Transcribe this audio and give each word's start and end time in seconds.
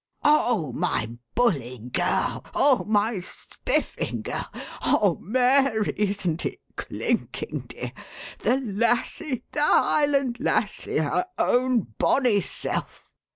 "Oh, 0.23 0.71
my 0.73 1.11
bully 1.35 1.77
girl! 1.77 2.43
Oh, 2.55 2.83
my 2.87 3.19
spiffing 3.19 4.23
girl! 4.23 4.49
Oh, 4.81 5.19
Mary, 5.21 5.93
isn't 5.95 6.43
it 6.43 6.59
clinking, 6.75 7.65
dear? 7.67 7.91
The 8.39 8.57
Lassie 8.59 9.43
the 9.51 9.61
Highland 9.61 10.39
Lassie 10.39 10.97
her 10.97 11.27
own 11.37 11.81
bonny 11.99 12.41
self." 12.41 13.11